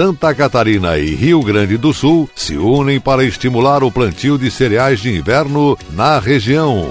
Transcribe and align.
Santa 0.00 0.34
Catarina 0.34 0.96
e 0.96 1.14
Rio 1.14 1.42
Grande 1.42 1.76
do 1.76 1.92
Sul 1.92 2.26
se 2.34 2.56
unem 2.56 2.98
para 2.98 3.22
estimular 3.22 3.84
o 3.84 3.92
plantio 3.92 4.38
de 4.38 4.50
cereais 4.50 4.98
de 4.98 5.14
inverno 5.14 5.76
na 5.90 6.18
região. 6.18 6.88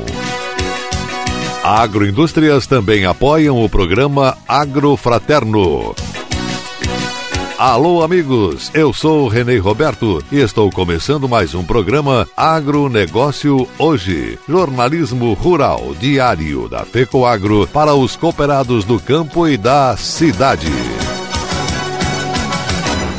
Agroindústrias 1.63 2.67
também 2.67 3.05
apoiam 3.07 3.65
o 3.65 3.67
programa 3.67 4.37
Agrofraterno. 4.47 5.95
Alô, 7.57 8.03
amigos! 8.03 8.69
Eu 8.75 8.93
sou 8.93 9.27
Renê 9.27 9.57
Roberto 9.57 10.23
e 10.31 10.37
estou 10.37 10.69
começando 10.69 11.27
mais 11.27 11.55
um 11.55 11.63
programa 11.63 12.27
Agronegócio 12.37 13.67
Hoje. 13.79 14.37
Jornalismo 14.47 15.33
rural 15.33 15.95
diário 15.99 16.69
da 16.69 16.85
FECOAGro 16.85 17.67
para 17.73 17.95
os 17.95 18.15
cooperados 18.15 18.85
do 18.85 18.99
campo 18.99 19.47
e 19.47 19.57
da 19.57 19.97
cidade. 19.97 20.69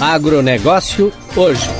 Agronegócio 0.00 1.10
hoje. 1.34 1.70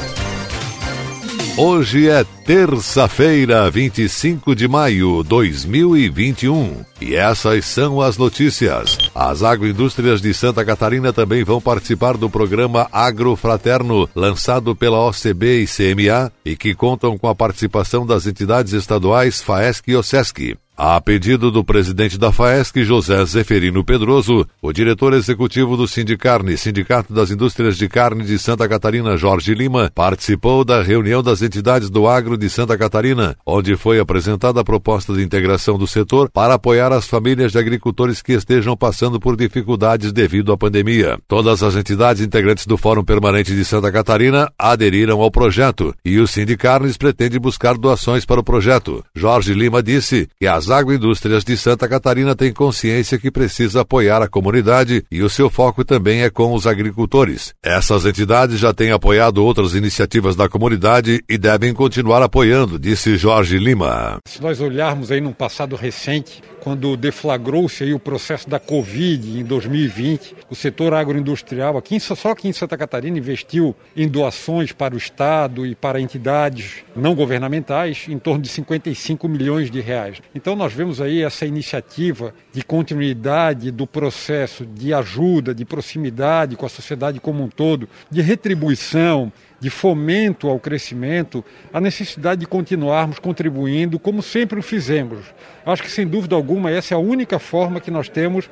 Hoje 1.59 2.09
é 2.09 2.25
terça-feira, 2.47 3.71
25 3.71 4.55
de 4.55 4.67
maio 4.67 5.23
de 5.23 5.29
2021. 5.29 6.83
E 6.99 7.15
essas 7.15 7.67
são 7.67 8.01
as 8.01 8.17
notícias. 8.17 8.97
As 9.15 9.43
agroindústrias 9.43 10.23
de 10.23 10.33
Santa 10.33 10.65
Catarina 10.65 11.13
também 11.13 11.45
vão 11.45 11.61
participar 11.61 12.17
do 12.17 12.31
programa 12.31 12.89
Agrofraterno, 12.91 14.09
lançado 14.15 14.75
pela 14.75 15.07
OCB 15.07 15.63
e 15.63 15.67
CMA, 15.67 16.33
e 16.43 16.57
que 16.57 16.75
contam 16.75 17.19
com 17.19 17.29
a 17.29 17.35
participação 17.35 18.07
das 18.07 18.27
entidades 18.27 18.73
estaduais 18.73 19.43
FAESC 19.43 19.89
e 19.89 19.97
OSESC. 19.97 20.57
A 20.79 21.01
pedido 21.01 21.51
do 21.51 21.65
presidente 21.65 22.19
da 22.19 22.31
FAESC, 22.31 22.85
José 22.85 23.25
Zeferino 23.25 23.83
Pedroso, 23.83 24.47
o 24.61 24.75
diretor 24.75 25.15
executivo 25.15 25.75
do 25.75 25.89
Sindicarne, 25.89 26.59
Sindicato 26.59 27.15
das 27.15 27.31
Indústrias 27.31 27.79
de 27.79 27.89
Carne 27.89 28.25
de 28.25 28.39
Santa 28.39 28.69
Catarina, 28.69 29.17
Jorge 29.17 29.55
Lima, 29.55 29.91
participou 29.95 30.67
da 30.67 30.83
reunião 30.83 31.23
das 31.23 31.41
entidades 31.41 31.89
do 31.89 32.07
agro 32.07 32.37
de 32.37 32.51
Santa 32.51 32.77
Catarina, 32.77 33.35
onde 33.47 33.75
foi 33.75 33.99
apresentada 33.99 34.61
a 34.61 34.65
proposta 34.65 35.15
de 35.15 35.23
integração 35.23 35.79
do 35.79 35.87
setor 35.87 36.29
para 36.31 36.53
apoiar 36.53 36.93
as 36.93 37.07
famílias 37.07 37.53
de 37.53 37.59
agricultores 37.59 38.21
que 38.21 38.35
estejam 38.35 38.77
passando 38.77 39.19
por 39.19 39.35
dificuldades 39.35 40.13
devido 40.13 40.53
à 40.53 40.59
pandemia. 40.59 41.19
Todas 41.27 41.63
as 41.63 41.75
entidades 41.75 42.21
integrantes 42.21 42.67
do 42.67 42.77
Fórum 42.77 43.03
Permanente 43.03 43.55
de 43.55 43.65
Santa 43.65 43.91
Catarina 43.91 44.53
aderiram 44.59 45.23
ao 45.23 45.31
projeto 45.31 45.95
e 46.05 46.19
o 46.19 46.27
Sindicarnes 46.27 46.99
pretende 46.99 47.39
buscar 47.39 47.79
doações 47.79 48.27
para 48.27 48.41
o 48.41 48.45
projeto. 48.45 49.03
Jorge 49.15 49.55
Lima 49.55 49.83
disse 49.83 50.29
que 50.39 50.47
as 50.47 50.66
agroindústrias 50.71 51.45
de 51.45 51.57
Santa 51.57 51.89
Catarina 51.89 52.35
têm 52.35 52.53
consciência 52.53 53.19
que 53.19 53.31
precisa 53.31 53.81
apoiar 53.81 54.23
a 54.23 54.29
comunidade 54.29 55.05
e 55.11 55.23
o 55.23 55.31
seu 55.31 55.51
foco 55.51 55.85
também 55.85 56.23
é 56.23 56.31
com 56.31 56.53
os 56.55 56.67
agricultores. 56.67 57.55
Essas 57.63 58.05
entidades 58.05 58.59
já 58.59 58.73
têm 58.73 58.93
apoiado 58.93 59.45
outras 59.45 59.75
iniciativas 59.75 60.37
da 60.37 60.49
comunidade 60.49 61.23
e 61.29 61.39
devem 61.39 61.73
continuar 61.73 62.23
apoiando, 62.23 62.79
disse 62.79 63.17
Jorge 63.17 63.59
Lima. 63.59 64.19
Se 64.27 64.43
nós 64.43 64.61
olharmos 64.61 65.11
aí 65.11 65.21
num 65.21 65.33
passado 65.33 65.77
recente, 65.77 66.43
quando 66.67 66.97
deflagrou-se 66.97 67.85
aí 67.85 67.95
o 67.95 67.99
processo 68.01 68.51
da 68.51 68.59
Covid 68.59 69.39
em 69.39 69.45
2020, 69.45 70.35
o 70.51 70.55
setor 70.57 70.95
agroindustrial 70.95 71.79
aqui 71.79 72.01
só 72.01 72.33
aqui 72.33 72.49
em 72.49 72.53
Santa 72.53 72.77
Catarina 72.77 73.17
investiu 73.17 73.73
em 73.97 74.09
doações 74.09 74.73
para 74.73 74.93
o 74.93 74.99
Estado 74.99 75.65
e 75.65 75.77
para 75.77 76.01
entidades 76.01 76.83
não 76.97 77.15
governamentais 77.15 78.07
em 78.09 78.19
torno 78.19 78.43
de 78.43 78.49
55 78.49 79.29
milhões 79.29 79.71
de 79.71 79.81
reais. 79.81 80.21
Então 80.35 80.57
nós 80.57 80.73
vemos 80.73 81.01
aí 81.01 81.23
essa 81.23 81.47
iniciativa 81.47 82.35
de 82.53 82.65
continuidade 82.65 83.71
do 83.71 83.87
processo 83.87 84.67
de 84.67 84.93
ajuda, 84.93 85.55
de 85.55 85.65
proximidade 85.65 86.57
com 86.57 86.67
a 86.67 86.69
sociedade 86.69 87.21
como 87.21 87.45
um 87.45 87.49
todo, 87.49 87.89
de 88.11 88.21
retribuição, 88.23 89.33
de 89.59 89.71
fomento 89.71 90.49
ao 90.49 90.59
crescimento, 90.59 91.45
a 91.73 91.81
necessidade 91.81 92.41
de 92.41 92.47
continuarmos 92.47 93.19
contribuindo 93.19 93.99
como 93.99 94.23
sempre 94.23 94.59
o 94.59 94.63
fizemos. 94.63 95.25
Acho 95.65 95.83
que, 95.83 95.91
sem 95.91 96.07
dúvida 96.07 96.37
alguma, 96.37 96.71
essa 96.71 96.95
é 96.95 96.97
a 96.97 97.01
única 97.01 97.39
forma 97.39 97.81
que 97.81 97.91
nós 97.91 98.09
temos 98.09 98.49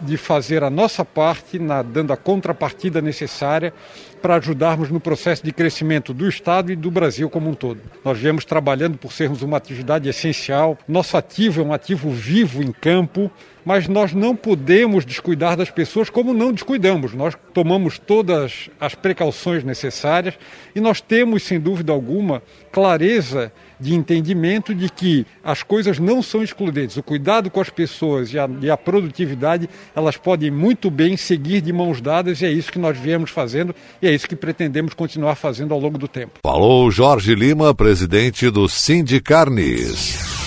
de 0.00 0.16
fazer 0.16 0.62
a 0.62 0.70
nossa 0.70 1.04
parte, 1.04 1.58
na, 1.58 1.82
dando 1.82 2.12
a 2.12 2.16
contrapartida 2.16 3.00
necessária 3.00 3.72
para 4.20 4.36
ajudarmos 4.36 4.90
no 4.90 5.00
processo 5.00 5.44
de 5.44 5.52
crescimento 5.52 6.12
do 6.12 6.28
Estado 6.28 6.70
e 6.70 6.76
do 6.76 6.90
Brasil 6.90 7.30
como 7.30 7.48
um 7.48 7.54
todo. 7.54 7.80
Nós 8.04 8.18
viemos 8.18 8.44
trabalhando 8.44 8.98
por 8.98 9.12
sermos 9.12 9.42
uma 9.42 9.56
atividade 9.56 10.08
essencial, 10.08 10.76
nosso 10.86 11.16
ativo 11.16 11.60
é 11.60 11.64
um 11.64 11.72
ativo 11.72 12.10
vivo 12.10 12.62
em 12.62 12.72
campo, 12.72 13.30
mas 13.66 13.88
nós 13.88 14.14
não 14.14 14.36
podemos 14.36 15.04
descuidar 15.04 15.56
das 15.56 15.70
pessoas 15.70 16.08
como 16.08 16.32
não 16.32 16.52
descuidamos. 16.52 17.12
Nós 17.12 17.34
tomamos 17.52 17.98
todas 17.98 18.70
as 18.80 18.94
precauções 18.94 19.64
necessárias 19.64 20.38
e 20.72 20.80
nós 20.80 21.00
temos, 21.00 21.42
sem 21.42 21.58
dúvida 21.58 21.92
alguma, 21.92 22.40
clareza 22.70 23.52
de 23.80 23.92
entendimento 23.92 24.72
de 24.72 24.88
que 24.88 25.26
as 25.42 25.64
coisas 25.64 25.98
não 25.98 26.22
são 26.22 26.44
excludentes. 26.44 26.96
O 26.96 27.02
cuidado 27.02 27.50
com 27.50 27.60
as 27.60 27.68
pessoas 27.68 28.32
e 28.32 28.38
a, 28.38 28.48
e 28.62 28.70
a, 28.70 28.76
produtividade, 28.76 29.68
elas 29.96 30.16
podem 30.16 30.48
muito 30.48 30.88
bem 30.88 31.16
seguir 31.16 31.60
de 31.60 31.72
mãos 31.72 32.00
dadas 32.00 32.40
e 32.40 32.46
é 32.46 32.52
isso 32.52 32.70
que 32.70 32.78
nós 32.78 32.96
viemos 32.96 33.30
fazendo 33.30 33.74
e 34.00 34.06
é 34.06 34.14
isso 34.14 34.28
que 34.28 34.36
pretendemos 34.36 34.94
continuar 34.94 35.34
fazendo 35.34 35.74
ao 35.74 35.80
longo 35.80 35.98
do 35.98 36.06
tempo. 36.06 36.38
Falou 36.40 36.88
Jorge 36.88 37.34
Lima, 37.34 37.74
presidente 37.74 38.48
do 38.48 38.68
Sindicarnes. 38.68 40.45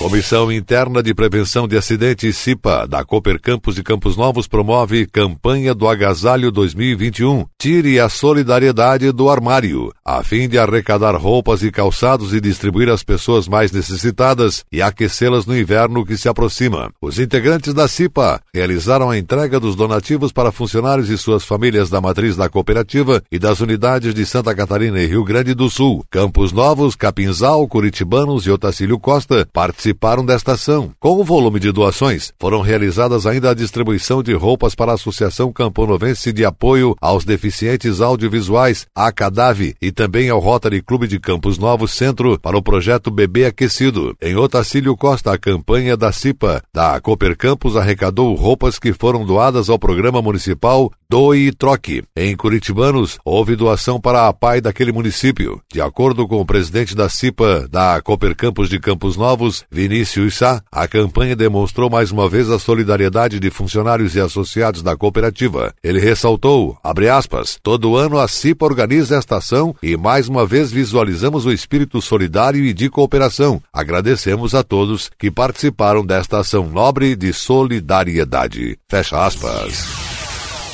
Comissão 0.00 0.50
Interna 0.50 1.02
de 1.02 1.12
Prevenção 1.12 1.68
de 1.68 1.76
Acidentes 1.76 2.34
CIPA 2.38 2.86
da 2.88 3.04
Cooper 3.04 3.38
Campos 3.38 3.74
de 3.74 3.82
Campos 3.82 4.16
Novos 4.16 4.48
promove 4.48 5.04
campanha 5.04 5.74
do 5.74 5.86
Agasalho 5.86 6.50
2021. 6.50 7.44
Tire 7.58 8.00
a 8.00 8.08
solidariedade 8.08 9.12
do 9.12 9.28
armário, 9.28 9.92
a 10.02 10.24
fim 10.24 10.48
de 10.48 10.58
arrecadar 10.58 11.14
roupas 11.16 11.62
e 11.62 11.70
calçados 11.70 12.32
e 12.32 12.40
distribuir 12.40 12.88
às 12.88 13.04
pessoas 13.04 13.46
mais 13.46 13.72
necessitadas 13.72 14.64
e 14.72 14.80
aquecê-las 14.80 15.44
no 15.44 15.56
inverno 15.56 16.06
que 16.06 16.16
se 16.16 16.30
aproxima. 16.30 16.90
Os 16.98 17.18
integrantes 17.18 17.74
da 17.74 17.86
CIPA 17.86 18.40
realizaram 18.54 19.10
a 19.10 19.18
entrega 19.18 19.60
dos 19.60 19.76
donativos 19.76 20.32
para 20.32 20.50
funcionários 20.50 21.10
e 21.10 21.18
suas 21.18 21.44
famílias 21.44 21.90
da 21.90 22.00
matriz 22.00 22.36
da 22.36 22.48
cooperativa 22.48 23.22
e 23.30 23.38
das 23.38 23.60
unidades 23.60 24.14
de 24.14 24.24
Santa 24.24 24.54
Catarina 24.54 24.98
e 24.98 25.06
Rio 25.06 25.24
Grande 25.24 25.52
do 25.52 25.68
Sul. 25.68 26.02
Campos 26.10 26.52
Novos, 26.52 26.96
Capinzal, 26.96 27.68
Curitibanos 27.68 28.46
e 28.46 28.50
Otacílio 28.50 28.98
Costa 28.98 29.46
participaram 29.94 30.24
desta 30.24 30.52
ação. 30.52 30.92
Com 30.98 31.20
o 31.20 31.24
volume 31.24 31.60
de 31.60 31.72
doações, 31.72 32.32
foram 32.38 32.60
realizadas 32.60 33.26
ainda 33.26 33.50
a 33.50 33.54
distribuição 33.54 34.22
de 34.22 34.32
roupas 34.32 34.74
para 34.74 34.92
a 34.92 34.94
Associação 34.94 35.52
Camponovense 35.52 36.32
de 36.32 36.44
Apoio 36.44 36.96
aos 37.00 37.24
Deficientes 37.24 38.00
Audiovisuais, 38.00 38.86
a 38.94 39.12
CADAV, 39.12 39.74
e 39.80 39.92
também 39.92 40.28
ao 40.28 40.38
Rotary 40.38 40.82
Clube 40.82 41.06
de 41.06 41.18
Campos 41.18 41.58
Novos 41.58 41.92
Centro 41.92 42.38
para 42.38 42.56
o 42.56 42.62
projeto 42.62 43.10
Bebê 43.10 43.46
Aquecido. 43.46 44.14
Em 44.20 44.36
Otacílio 44.36 44.96
Costa, 44.96 45.32
a 45.32 45.38
campanha 45.38 45.96
da 45.96 46.12
CIPA, 46.12 46.62
da 46.72 47.00
Cooper 47.00 47.36
Campos, 47.36 47.76
arrecadou 47.76 48.34
roupas 48.34 48.78
que 48.78 48.92
foram 48.92 49.24
doadas 49.24 49.68
ao 49.68 49.78
programa 49.78 50.22
municipal 50.22 50.90
Doe 51.10 51.48
e 51.48 51.52
Troque. 51.52 52.04
Em 52.16 52.36
Curitibanos, 52.36 53.18
houve 53.24 53.56
doação 53.56 54.00
para 54.00 54.28
a 54.28 54.32
PAI 54.32 54.60
daquele 54.60 54.92
município. 54.92 55.60
De 55.72 55.80
acordo 55.80 56.28
com 56.28 56.40
o 56.40 56.46
presidente 56.46 56.94
da 56.94 57.08
CIPA 57.08 57.66
da 57.68 58.00
Cooper 58.00 58.36
Campos 58.36 58.68
de 58.68 58.78
Campos 58.78 59.16
Novos, 59.16 59.64
Vinícius 59.80 60.36
Sá, 60.36 60.62
a 60.70 60.86
campanha 60.86 61.34
demonstrou 61.34 61.88
mais 61.88 62.10
uma 62.10 62.28
vez 62.28 62.50
a 62.50 62.58
solidariedade 62.58 63.40
de 63.40 63.50
funcionários 63.50 64.14
e 64.14 64.20
associados 64.20 64.82
da 64.82 64.94
cooperativa. 64.94 65.72
Ele 65.82 65.98
ressaltou, 65.98 66.76
aspas, 67.10 67.58
todo 67.62 67.96
ano 67.96 68.18
a 68.18 68.28
CIPA 68.28 68.66
organiza 68.66 69.16
esta 69.16 69.38
ação 69.38 69.74
e 69.82 69.96
mais 69.96 70.28
uma 70.28 70.44
vez 70.44 70.70
visualizamos 70.70 71.46
o 71.46 71.52
espírito 71.52 72.02
solidário 72.02 72.62
e 72.62 72.74
de 72.74 72.90
cooperação. 72.90 73.62
Agradecemos 73.72 74.54
a 74.54 74.62
todos 74.62 75.10
que 75.18 75.30
participaram 75.30 76.04
desta 76.04 76.40
ação 76.40 76.68
nobre 76.68 77.16
de 77.16 77.32
solidariedade. 77.32 78.76
Fecha 78.86 79.24
aspas. 79.24 79.86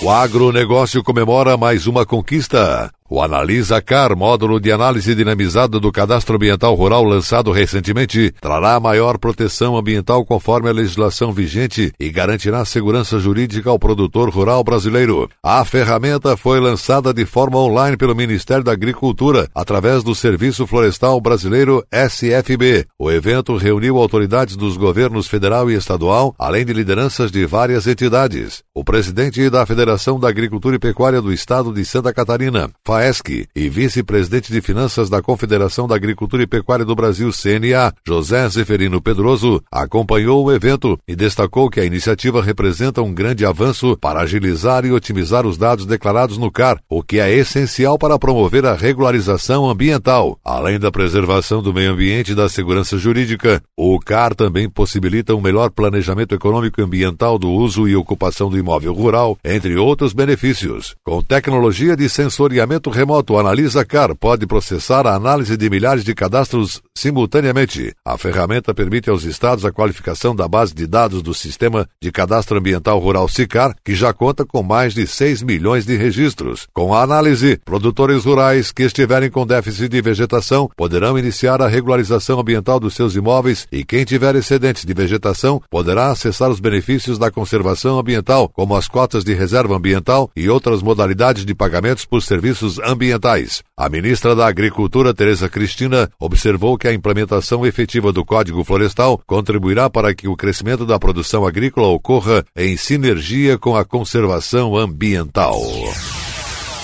O 0.03 0.11
agronegócio 0.11 1.01
comemora 1.05 1.57
mais 1.57 1.87
uma 1.87 2.05
conquista. 2.05 2.91
O 3.09 3.23
Analisa 3.23 3.81
Car, 3.81 4.17
módulo 4.17 4.59
de 4.59 4.73
análise 4.73 5.15
dinamizada 5.15 5.79
do 5.79 5.93
cadastro 5.93 6.35
ambiental 6.35 6.75
rural 6.75 7.05
lançado 7.05 7.53
recentemente, 7.53 8.35
trará 8.41 8.81
maior 8.81 9.17
proteção 9.17 9.77
ambiental 9.77 10.25
conforme 10.25 10.69
a 10.69 10.73
legislação 10.73 11.33
vigente 11.33 11.93
e 12.01 12.11
garantirá 12.11 12.65
segurança 12.65 13.21
jurídica 13.21 13.71
ao 13.71 13.79
produtor 13.79 14.29
rural 14.29 14.65
brasileiro. 14.65 15.31
A 15.41 15.65
ferramenta 15.65 16.37
foi 16.37 16.59
lançada 16.59 17.15
de 17.15 17.25
forma 17.25 17.59
online 17.59 17.97
pelo 17.97 18.15
Ministério 18.15 18.65
da 18.65 18.73
Agricultura, 18.73 19.49
através 19.55 20.03
do 20.03 20.13
Serviço 20.13 20.67
Florestal 20.67 21.21
Brasileiro 21.21 21.85
SFB. 21.93 22.87
O 22.99 23.09
evento 23.09 23.57
reuniu 23.57 23.99
autoridades 23.99 24.57
dos 24.57 24.77
governos 24.77 25.29
federal 25.29 25.71
e 25.71 25.75
estadual, 25.75 26.35
além 26.37 26.65
de 26.65 26.73
lideranças 26.73 27.31
de 27.31 27.47
várias 27.47 27.87
entidades. 27.87 28.65
O 28.75 28.83
presidente 28.83 29.49
da 29.49 29.65
Federação 29.65 30.19
da 30.19 30.29
Agricultura 30.29 30.75
e 30.75 30.81
Pecuária 30.81 31.23
do 31.23 31.33
Estado 31.33 31.73
de 31.73 31.85
Santa 31.85 32.13
Catarina, 32.13 32.69
FAESC, 32.97 33.47
e 33.55 33.69
vice-presidente 33.69 34.51
de 34.51 34.63
Finanças 34.63 35.11
da 35.11 35.21
Confederação 35.21 35.87
da 35.87 35.95
Agricultura 35.95 36.43
e 36.43 36.47
Pecuária 36.47 36.85
do 36.85 36.95
Brasil, 36.95 37.31
CNA, 37.31 37.93
José 38.07 38.49
Zeferino 38.49 39.03
Pedroso, 39.03 39.63
acompanhou 39.71 40.43
o 40.43 40.51
evento 40.51 40.99
e 41.07 41.15
destacou 41.15 41.69
que 41.69 41.79
a 41.79 41.85
iniciativa 41.85 42.43
representa 42.43 43.03
um 43.03 43.13
grande 43.13 43.45
avanço 43.45 43.99
para 44.01 44.21
agilizar 44.21 44.87
e 44.87 44.93
otimizar 44.93 45.47
os 45.47 45.59
dados 45.59 45.85
declarados 45.85 46.39
no 46.39 46.51
CAR, 46.51 46.81
o 46.89 47.03
que 47.03 47.21
é 47.21 47.31
essencial 47.31 47.99
para 47.99 48.19
promover 48.19 48.65
a 48.65 48.75
regularização 48.75 49.69
ambiental. 49.69 50.39
Além 50.43 50.79
da 50.79 50.91
preservação 50.91 51.63
do 51.63 51.75
meio 51.75 51.93
ambiente 51.93 52.33
e 52.33 52.35
da 52.35 52.49
segurança 52.49 52.97
jurídica, 52.97 53.63
o 53.77 54.01
CAR 54.01 54.35
também 54.35 54.71
possibilita 54.71 55.35
um 55.35 55.41
melhor 55.41 55.71
planejamento 55.71 56.35
econômico 56.35 56.81
e 56.81 56.85
ambiental 56.85 57.39
do 57.39 57.51
uso 57.51 57.87
e 57.87 57.95
ocupação 57.95 58.49
do 58.49 58.59
imóvel 58.59 58.95
rural, 58.95 59.37
entre 59.45 59.77
outros 59.77 60.15
benefícios. 60.15 60.95
Com 61.05 61.23
tecnologia 61.23 61.95
de 61.95 62.09
sensoriamento 62.09 62.86
remoto 62.91 63.39
Analisa 63.39 63.85
Car 63.85 64.15
pode 64.15 64.47
processar 64.47 65.07
a 65.07 65.15
análise 65.15 65.57
de 65.57 65.71
milhares 65.71 66.05
de 66.05 66.15
cadastros 66.15 66.83
simultaneamente. 66.97 67.95
A 68.05 68.17
ferramenta 68.17 68.75
permite 68.75 69.11
aos 69.11 69.25
estados 69.25 69.65
a 69.65 69.73
qualificação 69.73 70.35
da 70.35 70.49
base 70.49 70.75
de 70.75 70.87
dados 70.87 71.23
do 71.23 71.35
Sistema 71.35 71.89
de 72.03 72.11
Cadastro 72.11 72.59
Ambiental 72.59 72.99
Rural 72.99 73.29
SICAR, 73.29 73.75
que 73.85 73.95
já 73.95 74.13
conta 74.13 74.45
com 74.45 74.63
mais 74.63 74.95
de 74.95 75.07
6 75.07 75.43
milhões 75.43 75.85
de 75.85 75.97
registros. 75.97 76.67
Com 76.73 76.95
a 76.95 77.03
análise, 77.03 77.59
produtores 77.65 78.25
rurais 78.25 78.73
que 78.73 78.85
estiverem 78.85 79.31
com 79.31 79.47
déficit 79.47 79.89
de 79.89 80.01
vegetação 80.01 80.71
poderão 80.77 81.19
iniciar 81.19 81.61
a 81.61 81.69
regularização 81.69 82.41
ambiental 82.41 82.81
dos 82.81 82.95
seus 82.95 83.15
imóveis 83.15 83.67
e 83.71 83.85
quem 83.85 84.05
tiver 84.05 84.35
excedentes 84.37 84.85
de 84.85 84.95
vegetação 84.95 85.63
poderá 85.71 86.11
acessar 86.11 86.51
os 86.51 86.61
benefícios 86.61 87.19
da 87.19 87.31
conservação 87.31 87.99
ambiental, 87.99 88.49
como 88.49 88.77
as 88.77 88.89
cotas 88.89 89.25
de 89.25 89.35
reserva 89.35 89.77
ambiental 89.77 90.31
e 90.37 90.49
outras 90.49 90.83
modalidades 90.83 91.45
de 91.45 91.55
pagamentos 91.55 92.05
por 92.05 92.23
serviços 92.23 92.76
ambientais. 92.79 93.63
A 93.77 93.89
ministra 93.89 94.35
da 94.35 94.47
Agricultura, 94.47 95.15
Tereza 95.15 95.49
Cristina, 95.49 96.11
observou 96.19 96.79
que 96.79 96.89
a 96.89 96.93
implementação 96.93 97.67
efetiva 97.67 98.13
do 98.13 98.25
Código 98.25 98.65
Florestal 98.65 99.21
contribuirá 99.27 99.91
para 99.91 100.15
que 100.15 100.29
o 100.29 100.37
crescimento 100.37 100.87
da 100.87 100.99
produção 100.99 101.47
agrícola 101.47 101.89
ocorra 101.89 102.45
em 102.57 102.77
sinergia 102.77 103.59
com 103.59 103.77
a 103.77 103.85
conservação 103.85 104.77
ambiental. 104.77 105.61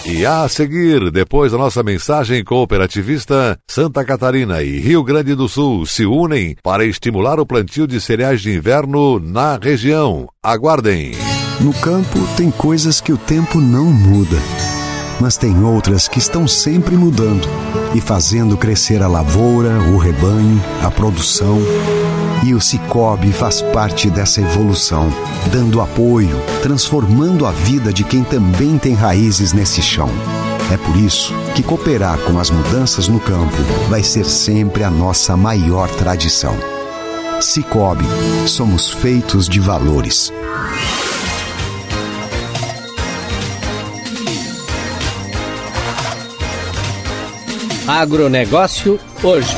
E 0.05 0.27
a 0.27 0.49
seguir, 0.49 1.13
depois 1.13 1.53
da 1.53 1.59
nossa 1.59 1.83
mensagem 1.83 2.43
cooperativista, 2.43 3.57
Santa 3.69 4.05
Catarina 4.05 4.61
e 4.61 4.81
Rio 4.81 5.05
Grande 5.05 5.35
do 5.35 5.49
Sul 5.49 5.87
se 5.87 6.05
unem 6.05 6.57
para 6.61 6.85
estimular 6.85 7.39
o 7.39 7.47
plantio 7.47 7.87
de 7.87 8.01
cereais 8.01 8.41
de 8.41 8.53
inverno 8.53 9.21
na 9.21 9.57
região. 9.57 10.29
Aguardem! 10.43 11.13
No 11.61 11.73
campo 11.75 12.19
tem 12.37 12.51
coisas 12.51 13.01
que 13.01 13.13
o 13.13 13.17
tempo 13.17 13.61
não 13.61 13.85
muda 13.85 14.39
mas 15.21 15.37
tem 15.37 15.63
outras 15.63 16.09
que 16.09 16.19
estão 16.19 16.47
sempre 16.47 16.97
mudando 16.97 17.49
e 17.95 18.01
fazendo 18.01 18.57
crescer 18.57 19.03
a 19.03 19.09
lavoura, 19.09 19.79
o 19.93 19.99
rebanho, 19.99 20.61
a 20.83 20.91
produção. 20.91 21.59
E 22.45 22.55
o 22.55 22.61
Cicobi 22.61 23.33
faz 23.33 23.63
parte 23.63 24.11
dessa 24.11 24.41
evolução, 24.41 25.13
dando 25.53 25.81
apoio, 25.81 26.37
transformando 26.63 27.47
a 27.47 27.53
vida 27.53 27.93
de 27.93 28.03
quem 28.03 28.25
também 28.25 28.79
tem 28.79 28.95
raízes 28.95 29.53
nesse 29.53 29.81
chão. 29.81 30.09
É 30.73 30.77
por 30.77 30.97
isso 30.97 31.33
que 31.55 31.63
cooperar 31.63 32.19
com 32.19 32.39
as 32.39 32.51
mudanças 32.51 33.07
no 33.07 33.21
campo 33.21 33.57
vai 33.89 34.03
ser 34.03 34.25
sempre 34.25 34.83
a 34.83 34.91
nossa 34.91 35.37
maior 35.37 35.89
tradição. 35.91 36.57
Cicobi, 37.41 38.07
somos 38.47 38.89
feitos 38.89 39.49
de 39.49 39.61
valores. 39.61 40.33
Agronegócio 47.93 48.99
hoje. 49.23 49.55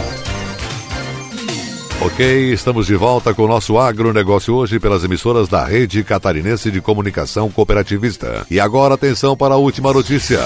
Ok, 2.01 2.53
estamos 2.53 2.89
de 2.89 2.97
volta 2.97 3.33
com 3.33 3.45
o 3.45 3.47
nosso 3.47 3.79
agronegócio 3.79 4.57
hoje 4.57 4.81
pelas 4.81 5.05
emissoras 5.05 5.47
da 5.47 5.65
Rede 5.65 6.03
Catarinense 6.03 6.69
de 6.69 6.81
Comunicação 6.81 7.49
Cooperativista. 7.49 8.45
E 8.51 8.59
agora 8.59 8.95
atenção 8.95 9.37
para 9.37 9.55
a 9.55 9.57
última 9.57 9.93
notícia. 9.93 10.41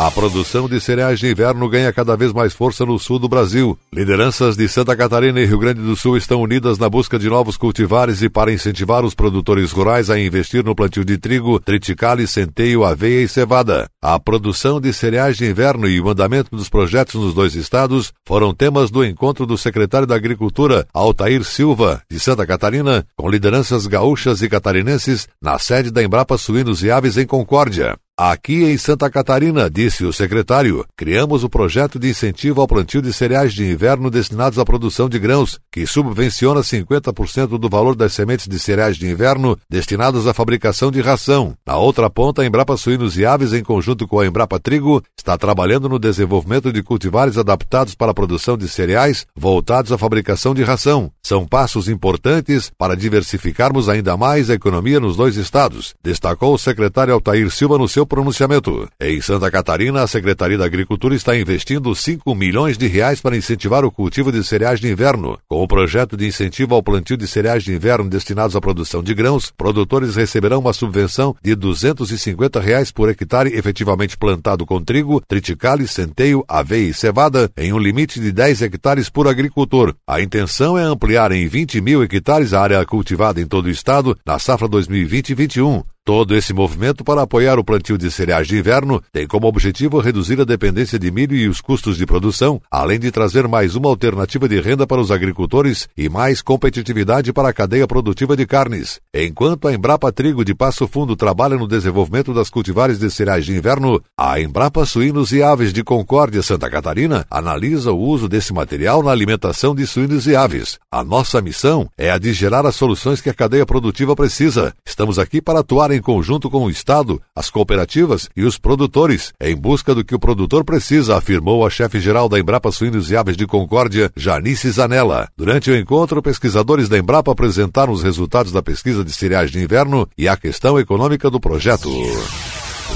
A 0.00 0.12
produção 0.12 0.68
de 0.68 0.80
cereais 0.80 1.18
de 1.18 1.28
inverno 1.28 1.68
ganha 1.68 1.92
cada 1.92 2.16
vez 2.16 2.32
mais 2.32 2.52
força 2.52 2.86
no 2.86 3.00
sul 3.00 3.18
do 3.18 3.28
Brasil. 3.28 3.76
Lideranças 3.92 4.56
de 4.56 4.68
Santa 4.68 4.94
Catarina 4.94 5.40
e 5.40 5.44
Rio 5.44 5.58
Grande 5.58 5.80
do 5.80 5.96
Sul 5.96 6.16
estão 6.16 6.40
unidas 6.40 6.78
na 6.78 6.88
busca 6.88 7.18
de 7.18 7.28
novos 7.28 7.56
cultivares 7.56 8.22
e 8.22 8.28
para 8.28 8.52
incentivar 8.52 9.04
os 9.04 9.12
produtores 9.12 9.72
rurais 9.72 10.08
a 10.08 10.16
investir 10.16 10.64
no 10.64 10.72
plantio 10.72 11.04
de 11.04 11.18
trigo, 11.18 11.58
triticale, 11.58 12.28
centeio, 12.28 12.84
aveia 12.84 13.24
e 13.24 13.28
cevada. 13.28 13.88
A 14.00 14.20
produção 14.20 14.80
de 14.80 14.92
cereais 14.92 15.36
de 15.36 15.50
inverno 15.50 15.88
e 15.88 16.00
o 16.00 16.08
andamento 16.08 16.54
dos 16.56 16.68
projetos 16.68 17.16
nos 17.16 17.34
dois 17.34 17.56
estados 17.56 18.12
foram 18.24 18.54
temas 18.54 18.92
do 18.92 19.04
encontro 19.04 19.46
do 19.46 19.58
secretário 19.58 20.06
da 20.06 20.14
Agricultura, 20.14 20.86
Altair 20.94 21.42
Silva, 21.42 22.02
de 22.08 22.20
Santa 22.20 22.46
Catarina, 22.46 23.04
com 23.16 23.28
lideranças 23.28 23.88
gaúchas 23.88 24.42
e 24.42 24.48
catarinenses 24.48 25.26
na 25.42 25.58
sede 25.58 25.90
da 25.90 26.04
Embrapa 26.04 26.38
Suínos 26.38 26.84
e 26.84 26.90
Aves 26.92 27.16
em 27.16 27.26
Concórdia. 27.26 27.98
Aqui 28.20 28.64
em 28.64 28.76
Santa 28.76 29.08
Catarina, 29.08 29.70
disse 29.70 30.04
o 30.04 30.12
secretário, 30.12 30.84
criamos 30.96 31.44
o 31.44 31.48
projeto 31.48 32.00
de 32.00 32.08
incentivo 32.08 32.60
ao 32.60 32.66
plantio 32.66 33.00
de 33.00 33.12
cereais 33.12 33.54
de 33.54 33.64
inverno 33.64 34.10
destinados 34.10 34.58
à 34.58 34.64
produção 34.64 35.08
de 35.08 35.20
grãos, 35.20 35.60
que 35.70 35.86
subvenciona 35.86 36.60
50% 36.60 37.56
do 37.56 37.68
valor 37.68 37.94
das 37.94 38.12
sementes 38.14 38.48
de 38.48 38.58
cereais 38.58 38.96
de 38.96 39.08
inverno 39.08 39.56
destinadas 39.70 40.26
à 40.26 40.34
fabricação 40.34 40.90
de 40.90 41.00
ração. 41.00 41.54
Na 41.64 41.76
outra 41.76 42.10
ponta, 42.10 42.42
a 42.42 42.44
Embrapa 42.44 42.76
Suínos 42.76 43.16
e 43.16 43.24
Aves, 43.24 43.52
em 43.52 43.62
conjunto 43.62 44.04
com 44.08 44.18
a 44.18 44.26
Embrapa 44.26 44.58
Trigo, 44.58 45.00
está 45.16 45.38
trabalhando 45.38 45.88
no 45.88 45.96
desenvolvimento 45.96 46.72
de 46.72 46.82
cultivares 46.82 47.38
adaptados 47.38 47.94
para 47.94 48.10
a 48.10 48.14
produção 48.14 48.58
de 48.58 48.66
cereais 48.66 49.28
voltados 49.36 49.92
à 49.92 49.96
fabricação 49.96 50.52
de 50.52 50.64
ração. 50.64 51.12
São 51.22 51.46
passos 51.46 51.88
importantes 51.88 52.68
para 52.76 52.96
diversificarmos 52.96 53.88
ainda 53.88 54.16
mais 54.16 54.50
a 54.50 54.54
economia 54.54 54.98
nos 54.98 55.14
dois 55.14 55.36
estados, 55.36 55.94
destacou 56.02 56.54
o 56.54 56.58
secretário 56.58 57.14
Altair 57.14 57.48
Silva 57.52 57.78
no 57.78 57.86
seu 57.86 58.07
pronunciamento. 58.08 58.88
Em 59.00 59.20
Santa 59.20 59.50
Catarina, 59.50 60.02
a 60.02 60.08
Secretaria 60.08 60.58
da 60.58 60.64
Agricultura 60.64 61.14
está 61.14 61.36
investindo 61.36 61.94
5 61.94 62.34
milhões 62.34 62.76
de 62.76 62.88
reais 62.88 63.20
para 63.20 63.36
incentivar 63.36 63.84
o 63.84 63.92
cultivo 63.92 64.32
de 64.32 64.42
cereais 64.42 64.80
de 64.80 64.90
inverno. 64.90 65.38
Com 65.46 65.62
o 65.62 65.68
projeto 65.68 66.16
de 66.16 66.26
incentivo 66.26 66.74
ao 66.74 66.82
plantio 66.82 67.16
de 67.16 67.26
cereais 67.28 67.62
de 67.62 67.72
inverno 67.72 68.10
destinados 68.10 68.56
à 68.56 68.60
produção 68.60 69.02
de 69.02 69.14
grãos, 69.14 69.52
produtores 69.56 70.16
receberão 70.16 70.58
uma 70.58 70.72
subvenção 70.72 71.36
de 71.42 71.54
250 71.54 72.58
reais 72.58 72.90
por 72.90 73.08
hectare 73.08 73.54
efetivamente 73.54 74.16
plantado 74.16 74.66
com 74.66 74.82
trigo, 74.82 75.22
triticale, 75.28 75.86
centeio, 75.86 76.44
aveia 76.48 76.88
e 76.88 76.94
cevada, 76.94 77.50
em 77.56 77.72
um 77.72 77.78
limite 77.78 78.18
de 78.18 78.32
10 78.32 78.62
hectares 78.62 79.08
por 79.08 79.28
agricultor. 79.28 79.94
A 80.06 80.20
intenção 80.20 80.78
é 80.78 80.82
ampliar 80.82 81.30
em 81.32 81.46
20 81.46 81.80
mil 81.80 82.02
hectares 82.02 82.52
a 82.52 82.62
área 82.62 82.84
cultivada 82.86 83.40
em 83.40 83.46
todo 83.46 83.66
o 83.66 83.70
estado 83.70 84.16
na 84.24 84.38
safra 84.38 84.68
2020-21. 84.68 85.84
Todo 86.08 86.34
esse 86.34 86.54
movimento 86.54 87.04
para 87.04 87.20
apoiar 87.20 87.58
o 87.58 87.62
plantio 87.62 87.98
de 87.98 88.10
cereais 88.10 88.48
de 88.48 88.56
inverno 88.56 89.02
tem 89.12 89.26
como 89.26 89.46
objetivo 89.46 90.00
reduzir 90.00 90.40
a 90.40 90.44
dependência 90.44 90.98
de 90.98 91.10
milho 91.10 91.36
e 91.36 91.46
os 91.46 91.60
custos 91.60 91.98
de 91.98 92.06
produção, 92.06 92.62
além 92.70 92.98
de 92.98 93.10
trazer 93.10 93.46
mais 93.46 93.76
uma 93.76 93.90
alternativa 93.90 94.48
de 94.48 94.58
renda 94.58 94.86
para 94.86 95.02
os 95.02 95.10
agricultores 95.10 95.86
e 95.94 96.08
mais 96.08 96.40
competitividade 96.40 97.30
para 97.30 97.50
a 97.50 97.52
cadeia 97.52 97.86
produtiva 97.86 98.34
de 98.34 98.46
carnes. 98.46 98.98
Enquanto 99.12 99.68
a 99.68 99.74
Embrapa 99.74 100.10
Trigo 100.10 100.46
de 100.46 100.54
Passo 100.54 100.88
Fundo 100.88 101.14
trabalha 101.14 101.58
no 101.58 101.68
desenvolvimento 101.68 102.32
das 102.32 102.48
cultivares 102.48 102.98
de 102.98 103.10
cereais 103.10 103.44
de 103.44 103.54
inverno, 103.54 104.02
a 104.16 104.40
Embrapa 104.40 104.86
Suínos 104.86 105.30
e 105.32 105.42
Aves 105.42 105.74
de 105.74 105.84
Concórdia 105.84 106.42
Santa 106.42 106.70
Catarina 106.70 107.26
analisa 107.30 107.92
o 107.92 108.00
uso 108.00 108.30
desse 108.30 108.54
material 108.54 109.02
na 109.02 109.10
alimentação 109.10 109.74
de 109.74 109.86
suínos 109.86 110.26
e 110.26 110.34
aves. 110.34 110.78
A 110.90 111.04
nossa 111.04 111.42
missão 111.42 111.86
é 111.98 112.10
a 112.10 112.16
de 112.16 112.32
gerar 112.32 112.64
as 112.64 112.76
soluções 112.76 113.20
que 113.20 113.28
a 113.28 113.34
cadeia 113.34 113.66
produtiva 113.66 114.16
precisa. 114.16 114.72
Estamos 114.86 115.18
aqui 115.18 115.42
para 115.42 115.60
atuar 115.60 115.90
em 115.90 115.97
em 115.98 116.00
conjunto 116.00 116.48
com 116.48 116.64
o 116.64 116.70
Estado, 116.70 117.20
as 117.34 117.50
cooperativas 117.50 118.30
e 118.36 118.44
os 118.44 118.56
produtores, 118.56 119.32
em 119.40 119.54
busca 119.54 119.94
do 119.94 120.04
que 120.04 120.14
o 120.14 120.18
produtor 120.18 120.64
precisa, 120.64 121.16
afirmou 121.16 121.66
a 121.66 121.70
chefe-geral 121.70 122.28
da 122.28 122.38
Embrapa 122.38 122.72
Suínos 122.72 123.10
e 123.10 123.16
Aves 123.16 123.36
de 123.36 123.46
Concórdia, 123.46 124.10
Janice 124.16 124.70
Zanella. 124.70 125.28
Durante 125.36 125.70
o 125.70 125.76
encontro, 125.76 126.22
pesquisadores 126.22 126.88
da 126.88 126.96
Embrapa 126.96 127.32
apresentaram 127.32 127.92
os 127.92 128.02
resultados 128.02 128.52
da 128.52 128.62
pesquisa 128.62 129.04
de 129.04 129.12
cereais 129.12 129.50
de 129.50 129.62
inverno 129.62 130.08
e 130.16 130.28
a 130.28 130.36
questão 130.36 130.78
econômica 130.78 131.28
do 131.28 131.40
projeto. 131.40 131.90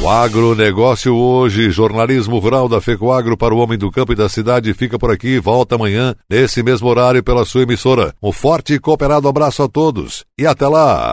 O 0.00 0.08
agronegócio 0.08 1.14
hoje, 1.14 1.70
jornalismo 1.70 2.38
rural 2.38 2.68
da 2.68 2.80
FECOAGro 2.80 3.36
para 3.36 3.54
o 3.54 3.58
homem 3.58 3.78
do 3.78 3.90
campo 3.90 4.12
e 4.12 4.16
da 4.16 4.28
cidade 4.28 4.72
fica 4.74 4.98
por 4.98 5.10
aqui, 5.10 5.38
volta 5.38 5.74
amanhã, 5.74 6.14
nesse 6.28 6.62
mesmo 6.62 6.88
horário 6.88 7.22
pela 7.22 7.44
sua 7.44 7.62
emissora. 7.62 8.14
Um 8.22 8.32
forte 8.32 8.74
e 8.74 8.78
cooperado 8.80 9.28
abraço 9.28 9.62
a 9.62 9.68
todos 9.68 10.24
e 10.38 10.46
até 10.46 10.66
lá! 10.66 11.12